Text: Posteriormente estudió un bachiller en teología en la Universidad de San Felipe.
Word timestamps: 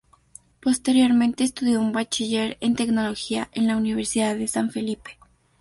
Posteriormente 0.61 1.43
estudió 1.43 1.79
un 1.79 1.91
bachiller 1.91 2.57
en 2.59 2.75
teología 2.75 3.49
en 3.51 3.67
la 3.67 3.77
Universidad 3.77 4.35
de 4.35 4.47
San 4.47 4.71
Felipe. 4.71 5.19